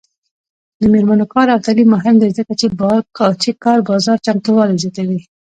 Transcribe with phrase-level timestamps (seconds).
[0.79, 2.53] د میرمنو کار او تعلیم مهم دی ځکه
[3.41, 5.19] چې کار بازار چمتووالي زیاتوي.